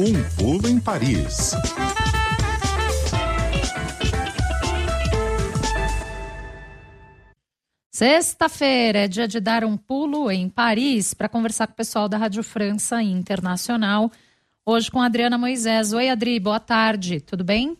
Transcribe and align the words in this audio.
Um 0.00 0.12
pulo 0.36 0.68
em 0.68 0.78
Paris. 0.78 1.56
Sexta-feira 7.90 9.00
é 9.00 9.08
dia 9.08 9.26
de 9.26 9.40
dar 9.40 9.64
um 9.64 9.76
pulo 9.76 10.30
em 10.30 10.48
Paris 10.48 11.12
para 11.12 11.28
conversar 11.28 11.66
com 11.66 11.72
o 11.72 11.76
pessoal 11.76 12.08
da 12.08 12.16
Rádio 12.16 12.44
França 12.44 13.02
Internacional. 13.02 14.08
Hoje 14.64 14.88
com 14.88 15.00
a 15.00 15.06
Adriana 15.06 15.36
Moisés. 15.36 15.92
Oi, 15.92 16.08
Adri, 16.08 16.38
boa 16.38 16.60
tarde, 16.60 17.20
tudo 17.20 17.42
bem? 17.42 17.76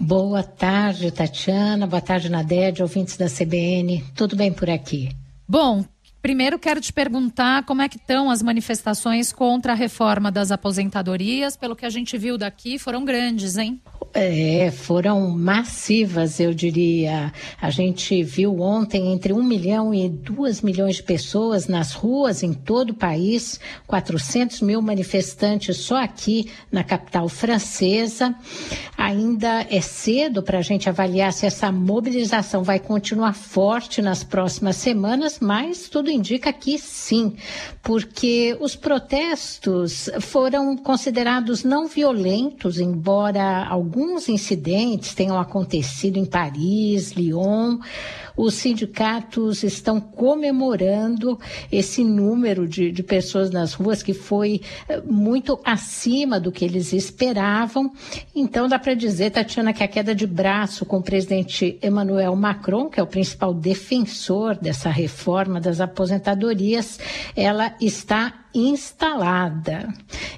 Boa 0.00 0.42
tarde, 0.42 1.10
Tatiana. 1.10 1.86
Boa 1.86 2.00
tarde, 2.00 2.30
Nadede, 2.30 2.82
ouvintes 2.82 3.18
da 3.18 3.26
CBN. 3.28 4.06
Tudo 4.16 4.34
bem 4.34 4.50
por 4.50 4.70
aqui? 4.70 5.10
Bom, 5.46 5.84
primeiro 6.20 6.58
quero 6.58 6.80
te 6.80 6.92
perguntar 6.92 7.64
como 7.64 7.82
é 7.82 7.88
que 7.88 7.96
estão 7.96 8.30
as 8.30 8.42
manifestações 8.42 9.32
contra 9.32 9.72
a 9.72 9.76
reforma 9.76 10.30
das 10.30 10.50
aposentadorias. 10.50 11.56
Pelo 11.56 11.76
que 11.76 11.86
a 11.86 11.90
gente 11.90 12.16
viu 12.18 12.36
daqui, 12.36 12.78
foram 12.78 13.04
grandes, 13.04 13.56
hein? 13.56 13.80
É, 14.14 14.70
foram 14.70 15.30
massivas, 15.30 16.40
eu 16.40 16.54
diria. 16.54 17.32
A 17.60 17.70
gente 17.70 18.22
viu 18.22 18.60
ontem 18.60 19.12
entre 19.12 19.32
um 19.32 19.42
milhão 19.42 19.92
e 19.92 20.08
duas 20.08 20.62
milhões 20.62 20.96
de 20.96 21.02
pessoas 21.02 21.68
nas 21.68 21.92
ruas 21.92 22.42
em 22.42 22.52
todo 22.54 22.90
o 22.90 22.94
país, 22.94 23.60
400 23.86 24.62
mil 24.62 24.80
manifestantes 24.80 25.76
só 25.76 26.02
aqui 26.02 26.50
na 26.72 26.82
capital 26.82 27.28
francesa. 27.28 28.34
Ainda 28.96 29.66
é 29.70 29.80
cedo 29.80 30.42
para 30.42 30.58
a 30.58 30.62
gente 30.62 30.88
avaliar 30.88 31.32
se 31.32 31.44
essa 31.44 31.70
mobilização 31.70 32.62
vai 32.62 32.78
continuar 32.78 33.34
forte 33.34 34.00
nas 34.00 34.24
próximas 34.24 34.76
semanas, 34.76 35.38
mas 35.38 35.88
tudo 35.88 36.10
indica 36.18 36.52
que 36.52 36.78
sim, 36.78 37.36
porque 37.82 38.56
os 38.60 38.76
protestos 38.76 40.10
foram 40.20 40.76
considerados 40.76 41.64
não 41.64 41.86
violentos, 41.86 42.78
embora 42.78 43.66
alguns 43.66 44.28
incidentes 44.28 45.14
tenham 45.14 45.38
acontecido 45.38 46.18
em 46.18 46.24
Paris, 46.24 47.12
Lyon. 47.12 47.78
Os 48.38 48.54
sindicatos 48.54 49.64
estão 49.64 50.00
comemorando 50.00 51.40
esse 51.72 52.04
número 52.04 52.68
de, 52.68 52.92
de 52.92 53.02
pessoas 53.02 53.50
nas 53.50 53.74
ruas 53.74 54.00
que 54.00 54.14
foi 54.14 54.60
eh, 54.88 55.00
muito 55.00 55.58
acima 55.64 56.38
do 56.38 56.52
que 56.52 56.64
eles 56.64 56.92
esperavam. 56.92 57.92
Então, 58.32 58.68
dá 58.68 58.78
para 58.78 58.94
dizer, 58.94 59.30
Tatiana, 59.30 59.72
que 59.72 59.82
a 59.82 59.88
queda 59.88 60.14
de 60.14 60.24
braço 60.24 60.86
com 60.86 60.98
o 60.98 61.02
presidente 61.02 61.80
Emmanuel 61.82 62.36
Macron, 62.36 62.88
que 62.88 63.00
é 63.00 63.02
o 63.02 63.08
principal 63.08 63.52
defensor 63.52 64.54
dessa 64.54 64.88
reforma 64.88 65.60
das 65.60 65.80
aposentadorias, 65.98 67.00
ela 67.34 67.76
está 67.80 68.46
instalada. 68.58 69.92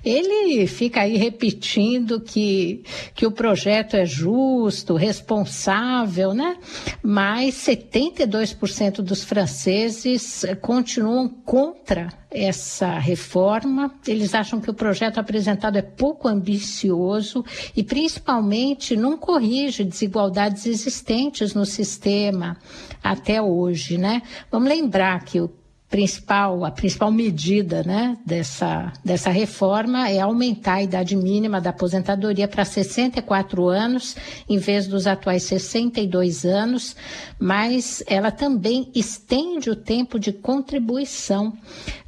Ele 0.04 0.66
fica 0.66 1.02
aí 1.02 1.16
repetindo 1.16 2.20
que, 2.20 2.82
que 3.14 3.26
o 3.26 3.32
projeto 3.32 3.94
é 3.94 4.04
justo, 4.04 4.94
responsável, 4.94 6.34
né? 6.34 6.56
Mas 7.02 7.54
72% 7.56 8.96
dos 9.02 9.24
franceses 9.24 10.44
continuam 10.60 11.28
contra 11.28 12.08
essa 12.30 12.98
reforma. 12.98 13.92
Eles 14.06 14.34
acham 14.34 14.60
que 14.60 14.70
o 14.70 14.74
projeto 14.74 15.18
apresentado 15.18 15.76
é 15.76 15.82
pouco 15.82 16.28
ambicioso 16.28 17.44
e, 17.76 17.82
principalmente, 17.82 18.96
não 18.96 19.16
corrige 19.16 19.84
desigualdades 19.84 20.66
existentes 20.66 21.54
no 21.54 21.66
sistema 21.66 22.56
até 23.02 23.42
hoje, 23.42 23.98
né? 23.98 24.22
Vamos 24.50 24.68
lembrar 24.68 25.24
que 25.24 25.40
o 25.40 25.48
principal, 25.90 26.64
a 26.64 26.70
principal 26.70 27.10
medida 27.10 27.82
né, 27.82 28.16
dessa, 28.24 28.92
dessa 29.04 29.28
reforma 29.28 30.08
é 30.08 30.20
aumentar 30.20 30.74
a 30.74 30.82
idade 30.84 31.16
mínima 31.16 31.60
da 31.60 31.70
aposentadoria 31.70 32.46
para 32.46 32.64
64 32.64 33.68
anos, 33.68 34.16
em 34.48 34.56
vez 34.56 34.86
dos 34.86 35.08
atuais 35.08 35.42
62 35.42 36.44
anos, 36.44 36.94
mas 37.40 38.04
ela 38.06 38.30
também 38.30 38.88
estende 38.94 39.68
o 39.68 39.74
tempo 39.74 40.16
de 40.16 40.32
contribuição 40.32 41.52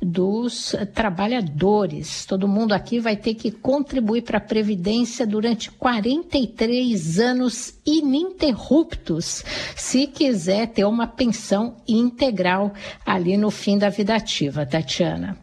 dos 0.01 0.77
trabalhadores. 0.95 2.25
Todo 2.25 2.47
mundo 2.47 2.73
aqui 2.73 3.01
vai 3.01 3.17
ter 3.17 3.35
que 3.35 3.51
contribuir 3.51 4.23
para 4.23 4.39
a 4.39 4.41
Previdência 4.41 5.27
durante 5.27 5.71
43 5.73 7.19
anos 7.19 7.75
ininterruptos, 7.85 9.45
se 9.75 10.07
quiser 10.07 10.69
ter 10.69 10.85
uma 10.85 11.07
pensão 11.07 11.79
integral 11.89 12.73
ali 13.05 13.37
no 13.37 13.51
fim 13.51 13.72
da 13.79 13.89
vida 13.89 14.15
ativa, 14.15 14.65
Tatiana. 14.67 15.37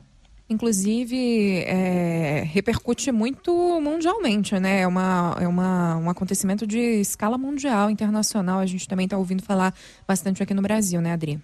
Inclusive, 0.50 1.64
é, 1.68 2.44
repercute 2.52 3.12
muito 3.12 3.54
mundialmente, 3.80 4.60
né? 4.60 4.82
É, 4.82 4.88
uma, 4.88 5.38
é 5.40 5.48
uma, 5.48 5.98
um 5.98 6.10
acontecimento 6.10 6.66
de 6.66 6.80
escala 6.80 7.38
mundial, 7.38 7.90
internacional. 7.92 8.60
A 8.60 8.66
gente 8.66 8.88
também 8.88 9.04
está 9.04 9.16
ouvindo 9.16 9.44
falar 9.44 9.76
bastante 10.08 10.42
aqui 10.42 10.56
no 10.56 10.62
Brasil, 10.64 11.00
né, 11.02 11.14
Adri? 11.14 11.40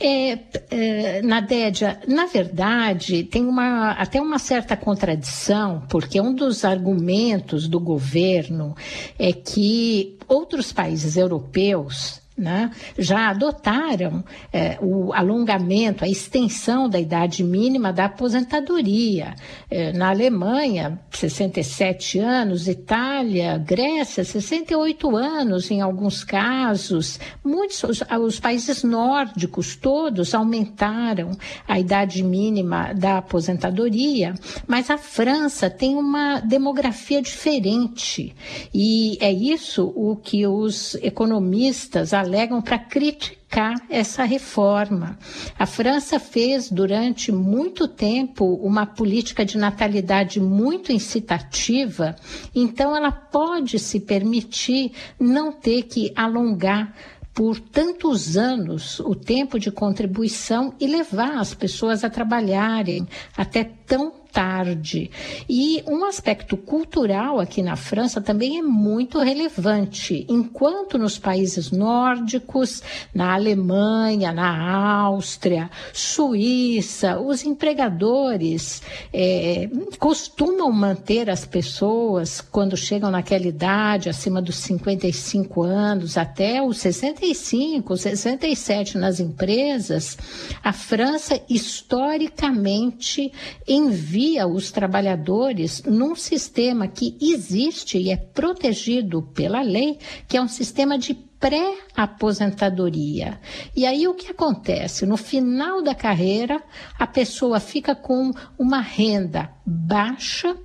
É, 0.00 0.38
é, 0.70 1.22
Nadédia, 1.22 2.00
na 2.08 2.26
verdade, 2.26 3.22
tem 3.22 3.46
uma, 3.46 3.92
até 3.92 4.20
uma 4.20 4.38
certa 4.38 4.76
contradição, 4.76 5.84
porque 5.88 6.20
um 6.20 6.34
dos 6.34 6.64
argumentos 6.64 7.66
do 7.68 7.80
governo 7.80 8.74
é 9.18 9.32
que 9.32 10.18
outros 10.28 10.72
países 10.72 11.16
europeus 11.16 12.20
né, 12.36 12.70
já 12.98 13.30
adotaram 13.30 14.22
é, 14.52 14.78
o 14.80 15.12
alongamento, 15.12 16.04
a 16.04 16.08
extensão 16.08 16.88
da 16.88 17.00
idade 17.00 17.42
mínima 17.42 17.92
da 17.92 18.04
aposentadoria. 18.04 19.34
É, 19.70 19.92
na 19.92 20.10
Alemanha, 20.10 21.00
67 21.10 22.18
anos, 22.18 22.68
Itália, 22.68 23.56
Grécia, 23.58 24.24
68 24.24 25.16
anos 25.16 25.70
em 25.70 25.80
alguns 25.80 26.22
casos. 26.24 27.18
Muitos, 27.42 27.82
os, 27.82 28.02
os 28.20 28.40
países 28.40 28.82
nórdicos 28.82 29.74
todos 29.76 30.34
aumentaram 30.34 31.32
a 31.66 31.80
idade 31.80 32.22
mínima 32.22 32.92
da 32.92 33.18
aposentadoria, 33.18 34.34
mas 34.66 34.90
a 34.90 34.98
França 34.98 35.70
tem 35.70 35.96
uma 35.96 36.40
demografia 36.40 37.22
diferente. 37.22 38.34
E 38.74 39.16
é 39.20 39.32
isso 39.32 39.92
o 39.94 40.16
que 40.16 40.46
os 40.46 40.94
economistas 40.96 42.12
alegam 42.26 42.60
para 42.60 42.78
criticar 42.78 43.80
essa 43.88 44.24
reforma. 44.24 45.18
A 45.58 45.64
França 45.64 46.18
fez 46.18 46.70
durante 46.70 47.30
muito 47.30 47.86
tempo 47.86 48.44
uma 48.62 48.84
política 48.84 49.44
de 49.44 49.56
natalidade 49.56 50.40
muito 50.40 50.92
incitativa, 50.92 52.16
então 52.54 52.94
ela 52.96 53.12
pode 53.12 53.78
se 53.78 54.00
permitir 54.00 54.92
não 55.18 55.52
ter 55.52 55.84
que 55.84 56.12
alongar 56.16 56.92
por 57.32 57.60
tantos 57.60 58.36
anos 58.36 58.98
o 59.00 59.14
tempo 59.14 59.58
de 59.58 59.70
contribuição 59.70 60.72
e 60.80 60.86
levar 60.86 61.38
as 61.38 61.52
pessoas 61.52 62.02
a 62.02 62.08
trabalharem 62.08 63.06
até 63.36 63.62
tão 63.62 64.10
tarde. 64.36 65.10
E 65.48 65.82
um 65.86 66.04
aspecto 66.04 66.58
cultural 66.58 67.40
aqui 67.40 67.62
na 67.62 67.74
França 67.74 68.20
também 68.20 68.58
é 68.58 68.62
muito 68.62 69.18
relevante. 69.18 70.26
Enquanto 70.28 70.98
nos 70.98 71.18
países 71.18 71.70
nórdicos, 71.70 72.82
na 73.14 73.32
Alemanha, 73.32 74.32
na 74.32 75.00
Áustria, 75.04 75.70
Suíça, 75.90 77.18
os 77.18 77.46
empregadores 77.46 78.82
é, 79.10 79.70
costumam 79.98 80.70
manter 80.70 81.30
as 81.30 81.46
pessoas 81.46 82.42
quando 82.42 82.76
chegam 82.76 83.10
naquela 83.10 83.46
idade, 83.46 84.10
acima 84.10 84.42
dos 84.42 84.56
55 84.56 85.62
anos, 85.62 86.18
até 86.18 86.62
os 86.62 86.76
65, 86.76 87.96
67 87.96 88.98
nas 88.98 89.18
empresas, 89.18 90.18
a 90.62 90.74
França 90.74 91.40
historicamente 91.48 93.32
envia 93.66 94.25
os 94.46 94.70
trabalhadores 94.70 95.82
num 95.84 96.16
sistema 96.16 96.88
que 96.88 97.16
existe 97.20 97.98
e 97.98 98.10
é 98.10 98.16
protegido 98.16 99.22
pela 99.22 99.60
lei, 99.62 99.98
que 100.26 100.36
é 100.36 100.42
um 100.42 100.48
sistema 100.48 100.98
de 100.98 101.14
pré-aposentadoria. 101.14 103.40
E 103.74 103.86
aí 103.86 104.06
o 104.08 104.14
que 104.14 104.30
acontece? 104.30 105.06
No 105.06 105.16
final 105.16 105.82
da 105.82 105.94
carreira, 105.94 106.62
a 106.98 107.06
pessoa 107.06 107.60
fica 107.60 107.94
com 107.94 108.32
uma 108.58 108.80
renda 108.80 109.50
baixa, 109.64 110.56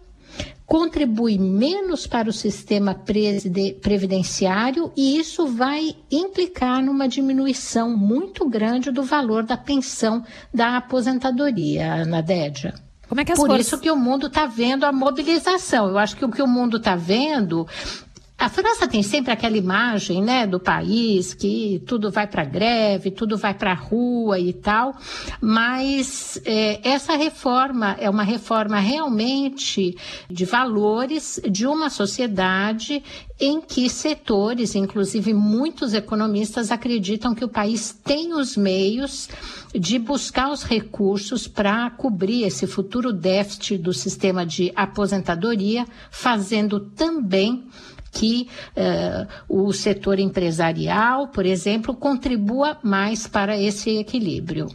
contribui 0.65 1.37
menos 1.37 2.07
para 2.07 2.27
o 2.29 2.33
sistema 2.33 2.95
previdenciário 3.81 4.91
e 4.95 5.17
isso 5.17 5.45
vai 5.47 5.97
implicar 6.09 6.81
numa 6.81 7.07
diminuição 7.07 7.95
muito 7.95 8.47
grande 8.47 8.89
do 8.89 9.03
valor 9.03 9.43
da 9.43 9.57
pensão 9.57 10.25
da 10.53 10.77
aposentadoria, 10.77 12.05
Nadédia. 12.05 12.73
Como 13.11 13.19
é 13.19 13.25
que 13.25 13.33
as 13.33 13.37
Por 13.37 13.47
forças... 13.47 13.67
isso 13.67 13.77
que 13.77 13.91
o 13.91 13.95
mundo 13.97 14.27
está 14.27 14.45
vendo 14.45 14.85
a 14.85 14.91
mobilização. 14.93 15.89
Eu 15.89 15.97
acho 15.97 16.15
que 16.15 16.23
o 16.23 16.29
que 16.29 16.41
o 16.41 16.47
mundo 16.47 16.77
está 16.77 16.95
vendo 16.95 17.67
a 18.41 18.49
França 18.49 18.88
tem 18.88 19.03
sempre 19.03 19.31
aquela 19.31 19.55
imagem, 19.55 20.19
né, 20.19 20.47
do 20.47 20.59
país 20.59 21.31
que 21.31 21.79
tudo 21.85 22.09
vai 22.09 22.25
para 22.25 22.43
greve, 22.43 23.11
tudo 23.11 23.38
vai 23.38 23.53
para 23.53 23.69
a 23.71 23.75
rua 23.75 24.39
e 24.39 24.51
tal, 24.51 24.95
mas 25.39 26.41
é, 26.43 26.79
essa 26.83 27.15
reforma 27.15 27.95
é 27.99 28.09
uma 28.09 28.23
reforma 28.23 28.79
realmente 28.79 29.95
de 30.27 30.43
valores 30.43 31.39
de 31.51 31.67
uma 31.67 31.88
sociedade 31.91 33.03
em 33.39 33.61
que 33.61 33.88
setores, 33.88 34.73
inclusive 34.73 35.35
muitos 35.35 35.93
economistas, 35.93 36.71
acreditam 36.71 37.35
que 37.35 37.45
o 37.45 37.49
país 37.49 37.91
tem 38.03 38.33
os 38.33 38.57
meios 38.57 39.29
de 39.71 39.99
buscar 39.99 40.51
os 40.51 40.63
recursos 40.63 41.47
para 41.47 41.91
cobrir 41.91 42.43
esse 42.43 42.65
futuro 42.65 43.13
déficit 43.13 43.77
do 43.77 43.93
sistema 43.93 44.43
de 44.43 44.71
aposentadoria, 44.75 45.85
fazendo 46.09 46.79
também 46.79 47.67
que 48.11 48.47
uh, 48.75 49.27
o 49.47 49.71
setor 49.71 50.19
empresarial, 50.19 51.29
por 51.29 51.45
exemplo, 51.45 51.95
contribua 51.95 52.77
mais 52.83 53.25
para 53.25 53.57
esse 53.57 53.97
equilíbrio. 53.97 54.67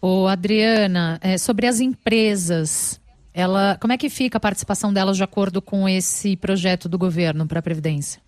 Ô, 0.00 0.26
Adriana, 0.28 1.18
é, 1.20 1.36
sobre 1.36 1.66
as 1.66 1.80
empresas, 1.80 3.00
ela, 3.34 3.76
como 3.80 3.92
é 3.92 3.98
que 3.98 4.08
fica 4.08 4.38
a 4.38 4.40
participação 4.40 4.92
delas 4.92 5.16
de 5.16 5.24
acordo 5.24 5.60
com 5.60 5.88
esse 5.88 6.36
projeto 6.36 6.88
do 6.88 6.96
governo 6.96 7.46
para 7.46 7.58
a 7.58 7.62
Previdência? 7.62 8.25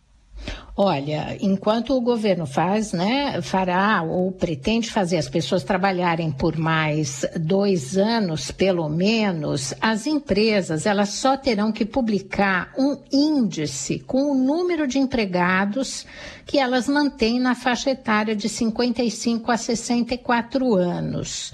Olha, 0.80 1.36
enquanto 1.40 1.92
o 1.92 2.00
governo 2.00 2.46
faz, 2.46 2.92
né, 2.92 3.42
fará 3.42 4.00
ou 4.02 4.30
pretende 4.30 4.92
fazer 4.92 5.16
as 5.16 5.28
pessoas 5.28 5.64
trabalharem 5.64 6.30
por 6.30 6.56
mais 6.56 7.26
dois 7.34 7.96
anos, 7.96 8.52
pelo 8.52 8.88
menos, 8.88 9.74
as 9.80 10.06
empresas 10.06 10.86
elas 10.86 11.08
só 11.08 11.36
terão 11.36 11.72
que 11.72 11.84
publicar 11.84 12.72
um 12.78 12.96
índice 13.10 13.98
com 13.98 14.30
o 14.30 14.34
número 14.36 14.86
de 14.86 15.00
empregados 15.00 16.06
que 16.46 16.58
elas 16.58 16.86
mantêm 16.86 17.40
na 17.40 17.56
faixa 17.56 17.90
etária 17.90 18.36
de 18.36 18.48
55 18.48 19.50
a 19.50 19.56
64 19.56 20.76
anos. 20.76 21.52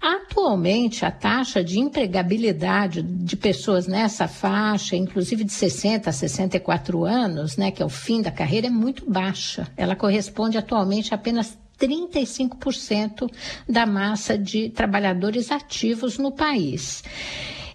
Atualmente, 0.00 1.04
a 1.04 1.10
taxa 1.10 1.62
de 1.62 1.80
empregabilidade 1.80 3.02
de 3.02 3.36
pessoas 3.36 3.86
nessa 3.86 4.28
faixa, 4.28 4.94
inclusive 4.94 5.42
de 5.42 5.52
60 5.52 6.08
a 6.08 6.12
64 6.12 7.04
anos, 7.04 7.56
né, 7.56 7.70
que 7.70 7.82
é 7.82 7.84
o 7.84 7.88
fim 7.88 8.22
da 8.22 8.30
carreira, 8.30 8.68
é 8.68 8.70
muito 8.70 9.10
baixa. 9.10 9.66
Ela 9.76 9.96
corresponde 9.96 10.56
atualmente 10.56 11.12
a 11.12 11.16
apenas 11.16 11.58
35% 11.78 13.30
da 13.68 13.86
massa 13.86 14.36
de 14.36 14.68
trabalhadores 14.70 15.50
ativos 15.50 16.18
no 16.18 16.32
país. 16.32 17.02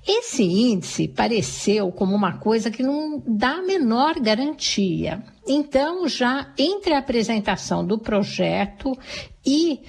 Esse 0.06 0.44
índice 0.44 1.08
pareceu 1.08 1.90
como 1.92 2.14
uma 2.14 2.38
coisa 2.38 2.70
que 2.70 2.84
não 2.84 3.24
dá 3.26 3.56
a 3.56 3.62
menor 3.62 4.20
garantia. 4.20 5.24
Então, 5.48 6.08
já 6.08 6.54
entre 6.58 6.94
a 6.94 7.00
apresentação 7.00 7.86
do 7.86 7.98
projeto 7.98 8.92
e 9.46 9.82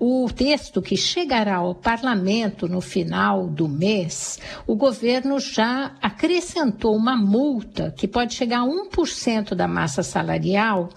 uh, 0.00 0.24
o 0.24 0.30
texto 0.30 0.80
que 0.82 0.96
chegará 0.96 1.56
ao 1.56 1.74
parlamento 1.74 2.68
no 2.68 2.80
final 2.80 3.46
do 3.46 3.66
mês, 3.66 4.38
o 4.66 4.76
governo 4.76 5.38
já 5.38 5.94
acrescentou 6.02 6.94
uma 6.94 7.16
multa 7.16 7.94
que 7.96 8.06
pode 8.06 8.34
chegar 8.34 8.60
a 8.60 8.66
1% 8.66 9.54
da 9.54 9.66
massa 9.66 10.02
salarial 10.02 10.90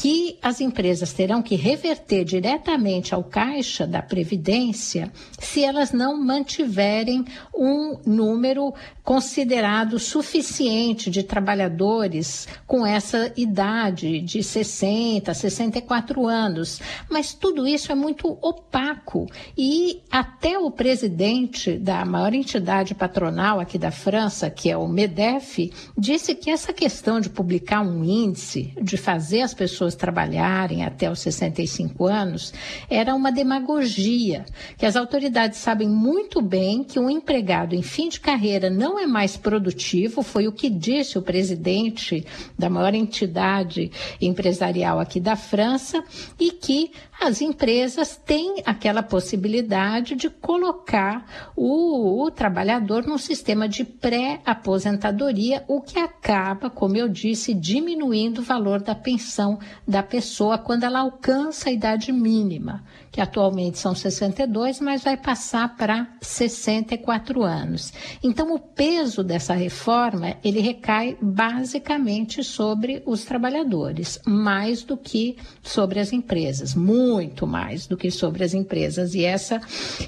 que 0.00 0.38
as 0.40 0.60
empresas 0.60 1.12
terão 1.12 1.42
que 1.42 1.56
reverter 1.56 2.24
diretamente 2.24 3.12
ao 3.12 3.24
caixa 3.24 3.84
da 3.84 4.00
Previdência 4.00 5.12
se 5.40 5.64
elas 5.64 5.90
não 5.90 6.16
mantiverem 6.16 7.24
um 7.52 7.98
número 8.06 8.72
considerado 9.02 9.98
suficiente 9.98 11.10
de 11.10 11.24
trabalhadores 11.24 12.46
com 12.64 12.86
essa 12.86 13.32
idade 13.36 14.20
de 14.20 14.40
60, 14.40 15.34
64 15.34 16.26
anos. 16.28 16.80
Mas 17.10 17.34
tudo 17.34 17.66
isso 17.66 17.90
é 17.90 17.94
muito 17.96 18.38
opaco 18.40 19.26
e 19.56 20.02
até 20.10 20.58
o 20.58 20.70
presidente 20.70 21.76
da 21.76 22.04
maior 22.04 22.34
entidade 22.34 22.94
patronal 22.94 23.58
aqui 23.58 23.78
da 23.78 23.90
França, 23.90 24.48
que 24.48 24.70
é 24.70 24.76
o 24.76 24.86
MEDEF, 24.86 25.72
disse 25.96 26.36
que 26.36 26.50
essa 26.50 26.72
questão 26.72 27.18
de 27.18 27.28
publicar 27.28 27.80
um 27.80 28.04
índice, 28.04 28.72
de 28.80 28.96
fazer 28.96 29.40
as 29.40 29.54
pessoas 29.54 29.87
pessoas 29.88 29.94
trabalharem 29.94 30.84
até 30.84 31.10
os 31.10 31.20
65 31.20 32.06
anos 32.06 32.52
era 32.90 33.14
uma 33.14 33.32
demagogia, 33.32 34.44
que 34.76 34.84
as 34.84 34.96
autoridades 34.96 35.58
sabem 35.58 35.88
muito 35.88 36.42
bem 36.42 36.84
que 36.84 36.98
um 36.98 37.08
empregado 37.08 37.74
em 37.74 37.82
fim 37.82 38.08
de 38.08 38.20
carreira 38.20 38.68
não 38.68 38.98
é 38.98 39.06
mais 39.06 39.36
produtivo, 39.36 40.22
foi 40.22 40.46
o 40.46 40.52
que 40.52 40.68
disse 40.68 41.18
o 41.18 41.22
presidente 41.22 42.24
da 42.58 42.68
maior 42.68 42.94
entidade 42.94 43.90
empresarial 44.20 45.00
aqui 45.00 45.20
da 45.20 45.36
França, 45.36 46.04
e 46.38 46.50
que 46.50 46.90
as 47.20 47.40
empresas 47.40 48.16
têm 48.16 48.62
aquela 48.64 49.02
possibilidade 49.02 50.14
de 50.14 50.30
colocar 50.30 51.50
o, 51.56 52.24
o 52.24 52.30
trabalhador 52.30 53.04
num 53.04 53.18
sistema 53.18 53.68
de 53.68 53.84
pré-aposentadoria, 53.84 55.64
o 55.66 55.80
que 55.80 55.98
acaba, 55.98 56.70
como 56.70 56.96
eu 56.96 57.08
disse, 57.08 57.52
diminuindo 57.54 58.38
o 58.38 58.44
valor 58.44 58.80
da 58.80 58.94
pensão 58.94 59.58
da 59.86 60.02
pessoa 60.02 60.58
quando 60.58 60.84
ela 60.84 61.00
alcança 61.00 61.68
a 61.68 61.72
idade 61.72 62.12
mínima, 62.12 62.84
que 63.10 63.20
atualmente 63.20 63.78
são 63.78 63.94
62, 63.94 64.80
mas 64.80 65.02
vai 65.02 65.16
passar 65.16 65.76
para 65.76 66.06
64 66.20 67.42
anos. 67.42 67.92
Então, 68.22 68.54
o 68.54 68.58
peso 68.58 69.24
dessa 69.24 69.54
reforma, 69.54 70.36
ele 70.44 70.60
recai 70.60 71.16
basicamente 71.20 72.44
sobre 72.44 73.02
os 73.06 73.24
trabalhadores, 73.24 74.20
mais 74.26 74.82
do 74.82 74.96
que 74.96 75.36
sobre 75.62 76.00
as 76.00 76.12
empresas, 76.12 76.74
muito 76.74 77.46
mais 77.46 77.86
do 77.86 77.96
que 77.96 78.10
sobre 78.10 78.44
as 78.44 78.54
empresas. 78.54 79.14
E 79.14 79.24
essa, 79.24 79.60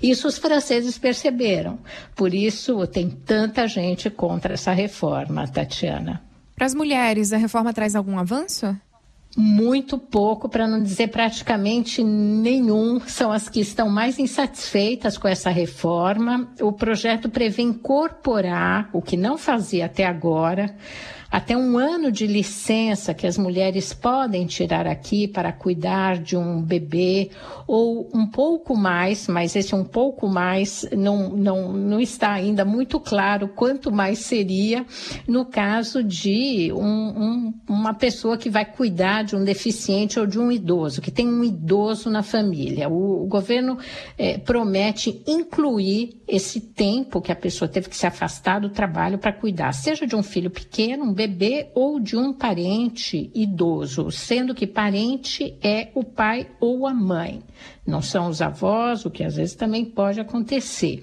isso 0.02 0.28
os 0.28 0.38
franceses 0.38 0.98
perceberam. 0.98 1.78
Por 2.14 2.34
isso, 2.34 2.86
tem 2.86 3.08
tanta 3.10 3.66
gente 3.66 4.10
contra 4.10 4.54
essa 4.54 4.72
reforma, 4.72 5.48
Tatiana. 5.48 6.22
Para 6.54 6.66
as 6.66 6.74
mulheres, 6.74 7.32
a 7.32 7.38
reforma 7.38 7.72
traz 7.72 7.96
algum 7.96 8.18
avanço? 8.18 8.76
Muito 9.36 9.96
pouco, 9.96 10.48
para 10.48 10.66
não 10.66 10.82
dizer 10.82 11.08
praticamente 11.08 12.02
nenhum, 12.02 13.00
são 13.00 13.30
as 13.30 13.48
que 13.48 13.60
estão 13.60 13.88
mais 13.88 14.18
insatisfeitas 14.18 15.16
com 15.16 15.28
essa 15.28 15.50
reforma. 15.50 16.48
O 16.60 16.72
projeto 16.72 17.28
prevê 17.28 17.62
incorporar, 17.62 18.90
o 18.92 19.00
que 19.00 19.16
não 19.16 19.38
fazia 19.38 19.86
até 19.86 20.04
agora, 20.04 20.74
até 21.30 21.56
um 21.56 21.78
ano 21.78 22.10
de 22.10 22.26
licença 22.26 23.14
que 23.14 23.24
as 23.24 23.38
mulheres 23.38 23.94
podem 23.94 24.46
tirar 24.46 24.86
aqui 24.86 25.28
para 25.28 25.52
cuidar 25.52 26.18
de 26.18 26.36
um 26.36 26.60
bebê, 26.60 27.30
ou 27.68 28.10
um 28.12 28.26
pouco 28.26 28.76
mais, 28.76 29.28
mas 29.28 29.54
esse 29.54 29.72
um 29.72 29.84
pouco 29.84 30.26
mais 30.28 30.84
não, 30.90 31.28
não, 31.30 31.72
não 31.72 32.00
está 32.00 32.32
ainda 32.32 32.64
muito 32.64 32.98
claro 32.98 33.46
quanto 33.46 33.92
mais 33.92 34.18
seria 34.18 34.84
no 35.28 35.44
caso 35.44 36.02
de 36.02 36.72
um, 36.72 36.82
um, 36.82 37.54
uma 37.68 37.94
pessoa 37.94 38.36
que 38.36 38.50
vai 38.50 38.64
cuidar 38.64 39.19
de 39.22 39.36
um 39.36 39.44
deficiente 39.44 40.18
ou 40.18 40.26
de 40.26 40.38
um 40.38 40.50
idoso, 40.50 41.00
que 41.00 41.10
tem 41.10 41.26
um 41.28 41.44
idoso 41.44 42.10
na 42.10 42.22
família. 42.22 42.88
O, 42.88 43.24
o 43.24 43.26
governo 43.26 43.78
eh, 44.18 44.38
promete 44.38 45.22
incluir 45.26 46.20
esse 46.26 46.60
tempo 46.60 47.20
que 47.20 47.32
a 47.32 47.36
pessoa 47.36 47.68
teve 47.68 47.88
que 47.88 47.96
se 47.96 48.06
afastar 48.06 48.60
do 48.60 48.70
trabalho 48.70 49.18
para 49.18 49.32
cuidar, 49.32 49.72
seja 49.72 50.06
de 50.06 50.16
um 50.16 50.22
filho 50.22 50.50
pequeno, 50.50 51.04
um 51.04 51.12
bebê 51.12 51.70
ou 51.74 51.98
de 52.00 52.16
um 52.16 52.32
parente 52.32 53.30
idoso, 53.34 54.10
sendo 54.10 54.54
que 54.54 54.66
parente 54.66 55.58
é 55.62 55.90
o 55.94 56.04
pai 56.04 56.48
ou 56.60 56.86
a 56.86 56.94
mãe, 56.94 57.42
não 57.86 58.00
são 58.00 58.28
os 58.28 58.40
avós, 58.40 59.04
o 59.04 59.10
que 59.10 59.24
às 59.24 59.36
vezes 59.36 59.54
também 59.54 59.84
pode 59.84 60.20
acontecer. 60.20 61.02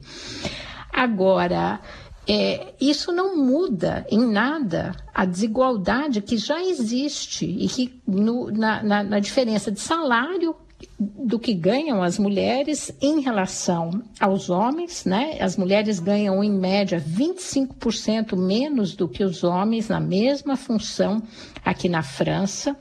Agora, 0.91 1.79
é, 2.27 2.74
isso 2.79 3.12
não 3.12 3.38
muda 3.38 4.05
em 4.12 4.19
nada 4.19 4.93
a 5.13 5.24
desigualdade 5.24 6.22
que 6.22 6.38
já 6.38 6.62
existe 6.62 7.46
e 7.46 7.67
que 7.67 8.01
no, 8.05 8.51
na, 8.51 8.84
na, 8.84 9.03
na 9.03 9.19
diferença 9.19 9.72
de 9.72 9.79
salário 9.79 10.55
do 11.00 11.39
que 11.39 11.53
ganham 11.53 12.03
as 12.03 12.19
mulheres 12.19 12.91
em 13.01 13.22
relação 13.22 14.03
aos 14.19 14.50
homens, 14.50 15.05
né? 15.05 15.38
As 15.39 15.57
mulheres 15.57 16.00
ganham 16.00 16.43
em 16.43 16.51
média 16.51 17.00
25% 17.00 18.36
menos 18.36 18.96
do 18.96 19.07
que 19.07 19.24
os 19.24 19.43
homens 19.43 19.88
na 19.88 20.00
mesma 20.00 20.55
função 20.55 21.22
aqui 21.63 21.89
na 21.89 22.03
França. 22.03 22.75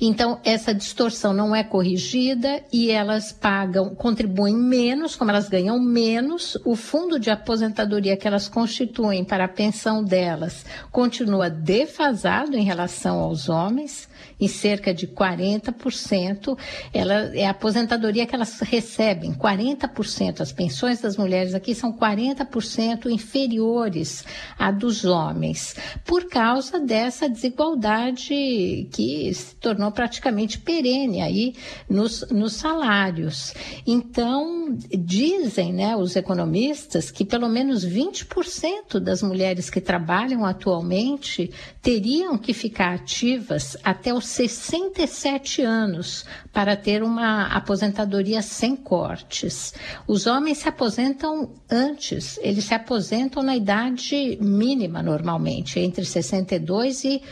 Então, 0.00 0.40
essa 0.44 0.74
distorção 0.74 1.32
não 1.32 1.54
é 1.54 1.62
corrigida 1.62 2.62
e 2.72 2.90
elas 2.90 3.32
pagam, 3.32 3.94
contribuem 3.94 4.54
menos, 4.54 5.16
como 5.16 5.30
elas 5.30 5.48
ganham 5.48 5.78
menos, 5.78 6.58
o 6.64 6.76
fundo 6.76 7.18
de 7.18 7.30
aposentadoria 7.30 8.16
que 8.16 8.26
elas 8.26 8.48
constituem 8.48 9.24
para 9.24 9.44
a 9.44 9.48
pensão 9.48 10.04
delas 10.04 10.64
continua 10.90 11.48
defasado 11.48 12.56
em 12.56 12.64
relação 12.64 13.18
aos 13.18 13.48
homens, 13.48 14.08
em 14.40 14.48
cerca 14.48 14.92
de 14.92 15.06
40%. 15.06 16.58
Ela 16.92 17.34
é 17.34 17.46
a 17.46 17.50
aposentadoria 17.50 18.26
que 18.26 18.34
elas 18.34 18.60
recebem, 18.60 19.32
40%. 19.32 20.40
As 20.40 20.52
pensões 20.52 21.00
das 21.00 21.16
mulheres 21.16 21.54
aqui 21.54 21.74
são 21.74 21.92
40% 21.92 23.06
inferiores 23.10 24.24
à 24.58 24.70
dos 24.70 25.04
homens, 25.04 25.74
por 26.04 26.28
causa 26.28 26.78
dessa 26.78 27.28
desigualdade 27.28 28.88
que 28.92 29.32
se 29.34 29.54
tornou 29.86 29.92
praticamente 29.92 30.58
perene 30.58 31.22
aí 31.22 31.54
nos, 31.88 32.26
nos 32.30 32.54
salários. 32.54 33.54
Então, 33.86 34.76
dizem 34.98 35.72
né, 35.72 35.96
os 35.96 36.16
economistas 36.16 37.10
que 37.10 37.24
pelo 37.24 37.48
menos 37.48 37.84
20% 37.84 38.98
das 38.98 39.22
mulheres 39.22 39.70
que 39.70 39.80
trabalham 39.80 40.44
atualmente 40.44 41.50
teriam 41.82 42.36
que 42.38 42.52
ficar 42.52 42.94
ativas 42.94 43.76
até 43.82 44.12
os 44.12 44.26
67 44.26 45.62
anos 45.62 46.24
para 46.52 46.76
ter 46.76 47.02
uma 47.02 47.46
aposentadoria 47.46 48.42
sem 48.42 48.74
cortes. 48.74 49.74
Os 50.06 50.26
homens 50.26 50.58
se 50.58 50.68
aposentam 50.68 51.50
antes, 51.70 52.38
eles 52.42 52.64
se 52.64 52.74
aposentam 52.74 53.42
na 53.42 53.56
idade 53.56 54.38
mínima 54.40 55.02
normalmente, 55.02 55.78
entre 55.78 56.04
62 56.04 57.04
e 57.04 57.22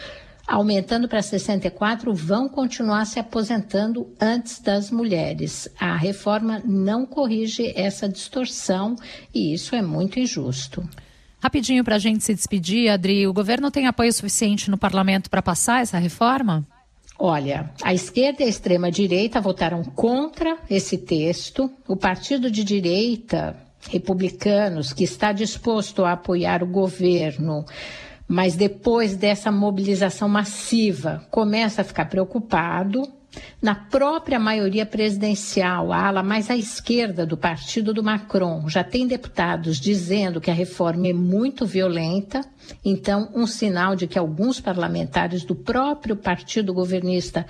aumentando 0.46 1.08
para 1.08 1.22
64, 1.22 2.12
vão 2.14 2.48
continuar 2.48 3.04
se 3.06 3.18
aposentando 3.18 4.08
antes 4.20 4.60
das 4.60 4.90
mulheres. 4.90 5.68
A 5.78 5.96
reforma 5.96 6.62
não 6.64 7.06
corrige 7.06 7.72
essa 7.76 8.08
distorção 8.08 8.96
e 9.34 9.54
isso 9.54 9.74
é 9.74 9.82
muito 9.82 10.18
injusto. 10.18 10.86
Rapidinho 11.42 11.84
para 11.84 11.96
a 11.96 11.98
gente 11.98 12.24
se 12.24 12.34
despedir, 12.34 12.88
Adri, 12.88 13.26
o 13.26 13.32
governo 13.32 13.70
tem 13.70 13.86
apoio 13.86 14.12
suficiente 14.12 14.70
no 14.70 14.78
parlamento 14.78 15.28
para 15.28 15.42
passar 15.42 15.82
essa 15.82 15.98
reforma? 15.98 16.66
Olha, 17.18 17.70
a 17.82 17.94
esquerda 17.94 18.42
e 18.42 18.46
a 18.46 18.48
extrema-direita 18.48 19.40
votaram 19.40 19.84
contra 19.84 20.56
esse 20.68 20.98
texto. 20.98 21.70
O 21.86 21.96
partido 21.96 22.50
de 22.50 22.64
direita, 22.64 23.56
republicanos, 23.90 24.92
que 24.92 25.04
está 25.04 25.32
disposto 25.32 26.04
a 26.04 26.12
apoiar 26.12 26.62
o 26.62 26.66
governo, 26.66 27.64
mas 28.26 28.56
depois 28.56 29.16
dessa 29.16 29.50
mobilização 29.52 30.28
massiva 30.28 31.26
começa 31.30 31.82
a 31.82 31.84
ficar 31.84 32.06
preocupado. 32.06 33.02
Na 33.60 33.74
própria 33.74 34.38
maioria 34.38 34.86
presidencial, 34.86 35.92
a 35.92 36.06
ala 36.06 36.22
mais 36.22 36.50
à 36.50 36.56
esquerda 36.56 37.26
do 37.26 37.36
partido 37.36 37.92
do 37.92 38.02
Macron 38.02 38.68
já 38.68 38.84
tem 38.84 39.08
deputados 39.08 39.80
dizendo 39.80 40.40
que 40.40 40.52
a 40.52 40.54
reforma 40.54 41.08
é 41.08 41.12
muito 41.12 41.66
violenta. 41.66 42.42
Então, 42.84 43.28
um 43.34 43.46
sinal 43.46 43.96
de 43.96 44.06
que 44.06 44.18
alguns 44.18 44.60
parlamentares 44.60 45.44
do 45.44 45.54
próprio 45.56 46.14
partido 46.14 46.72
governista 46.72 47.44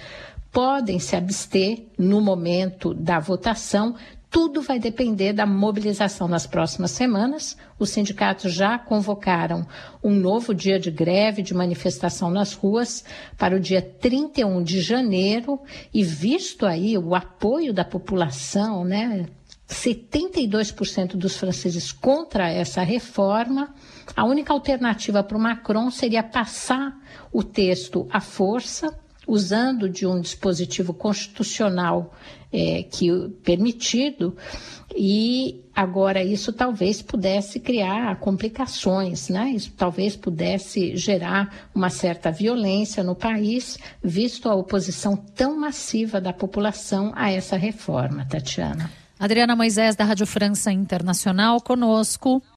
podem 0.50 0.98
se 0.98 1.16
abster 1.16 1.84
no 1.98 2.20
momento 2.20 2.94
da 2.94 3.18
votação, 3.18 3.94
tudo 4.34 4.60
vai 4.60 4.80
depender 4.80 5.32
da 5.32 5.46
mobilização 5.46 6.26
nas 6.26 6.44
próximas 6.44 6.90
semanas. 6.90 7.56
Os 7.78 7.90
sindicatos 7.90 8.52
já 8.52 8.76
convocaram 8.76 9.64
um 10.02 10.10
novo 10.10 10.52
dia 10.52 10.76
de 10.76 10.90
greve, 10.90 11.40
de 11.40 11.54
manifestação 11.54 12.30
nas 12.30 12.52
ruas, 12.52 13.04
para 13.38 13.54
o 13.54 13.60
dia 13.60 13.80
31 13.80 14.60
de 14.64 14.80
janeiro. 14.80 15.60
E 15.94 16.02
visto 16.02 16.66
aí 16.66 16.98
o 16.98 17.14
apoio 17.14 17.72
da 17.72 17.84
população, 17.84 18.84
né? 18.84 19.26
72% 19.68 21.14
dos 21.14 21.36
franceses 21.36 21.92
contra 21.92 22.50
essa 22.50 22.82
reforma. 22.82 23.72
A 24.16 24.24
única 24.24 24.52
alternativa 24.52 25.22
para 25.22 25.38
o 25.38 25.40
Macron 25.40 25.92
seria 25.92 26.24
passar 26.24 26.92
o 27.32 27.44
texto 27.44 28.08
à 28.10 28.20
força, 28.20 28.98
usando 29.28 29.88
de 29.88 30.04
um 30.04 30.20
dispositivo 30.20 30.92
constitucional 30.92 32.12
é, 32.54 32.84
que 32.84 33.11
permitido 33.42 34.37
e 34.96 35.61
agora 35.75 36.23
isso 36.23 36.52
talvez 36.52 37.02
pudesse 37.02 37.58
criar 37.58 38.14
complicações, 38.20 39.28
né? 39.28 39.50
Isso 39.50 39.73
talvez 39.76 40.14
pudesse 40.14 40.96
gerar 40.96 41.68
uma 41.75 41.90
certa 41.90 42.30
violência 42.30 43.02
no 43.02 43.16
país, 43.16 43.76
visto 44.00 44.49
a 44.49 44.54
oposição 44.54 45.16
tão 45.16 45.58
massiva 45.58 46.20
da 46.20 46.32
população 46.32 47.12
a 47.16 47.32
essa 47.32 47.56
reforma, 47.56 48.25
Tatiana. 48.25 48.88
Adriana 49.18 49.56
Moisés 49.56 49.96
da 49.96 50.04
Rádio 50.04 50.26
França 50.26 50.70
Internacional 50.70 51.61
conosco. 51.61 52.40